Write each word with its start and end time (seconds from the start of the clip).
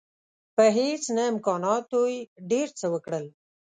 په 0.55 0.63
هیڅ 0.77 1.03
نه 1.15 1.23
امکاناتو 1.31 2.01
یې 2.13 2.19
ډېر 2.51 2.67
څه 2.79 2.85
وکړل. 2.93 3.25